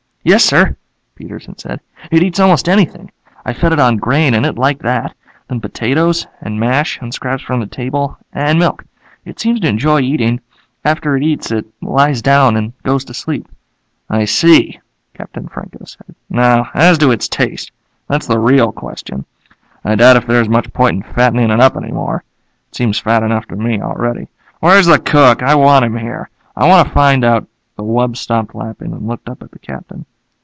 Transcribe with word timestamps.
"Yes, 0.23 0.43
sir," 0.43 0.77
Peterson 1.15 1.57
said. 1.57 1.79
"It 2.11 2.21
eats 2.21 2.39
almost 2.39 2.69
anything. 2.69 3.09
I 3.43 3.53
fed 3.53 3.73
it 3.73 3.79
on 3.79 3.97
grain 3.97 4.35
and 4.35 4.45
it 4.45 4.55
liked 4.55 4.83
that. 4.83 5.15
And 5.49 5.59
then 5.59 5.61
potatoes, 5.61 6.27
and 6.39 6.59
mash, 6.59 6.99
and 7.01 7.11
scraps 7.11 7.41
from 7.41 7.59
the 7.59 7.65
table, 7.65 8.19
and 8.31 8.59
milk. 8.59 8.85
It 9.25 9.39
seems 9.39 9.59
to 9.61 9.67
enjoy 9.67 10.01
eating. 10.01 10.39
After 10.85 11.17
it 11.17 11.23
eats 11.23 11.49
it 11.49 11.65
lies 11.81 12.21
down 12.21 12.55
and 12.55 12.71
goes 12.83 13.03
to 13.05 13.15
sleep." 13.15 13.47
"I 14.11 14.25
see," 14.25 14.79
Captain 15.15 15.47
Franco 15.47 15.85
said. 15.85 16.13
"Now, 16.29 16.69
as 16.75 16.99
to 16.99 17.09
its 17.09 17.27
taste. 17.27 17.71
That's 18.07 18.27
the 18.27 18.37
real 18.37 18.71
question. 18.71 19.25
I 19.83 19.95
doubt 19.95 20.17
if 20.17 20.27
there's 20.27 20.47
much 20.47 20.71
point 20.71 20.97
in 20.97 21.13
fattening 21.15 21.49
it 21.49 21.59
up 21.59 21.75
any 21.75 21.91
more. 21.91 22.23
It 22.69 22.75
seems 22.75 22.99
fat 22.99 23.23
enough 23.23 23.47
to 23.47 23.55
me 23.55 23.81
already. 23.81 24.27
Where's 24.59 24.85
the 24.85 24.99
cook? 24.99 25.41
I 25.41 25.55
want 25.55 25.83
him 25.83 25.97
here. 25.97 26.29
I 26.55 26.67
want 26.67 26.87
to 26.87 26.93
find 26.93 27.25
out" 27.25 27.47
The 27.75 27.83
wub 27.83 28.15
stopped 28.17 28.53
lapping 28.53 28.91
and 28.91 29.07
looked 29.07 29.27
up 29.27 29.41
at 29.41 29.49
the 29.49 29.57
Captain. 29.57 30.05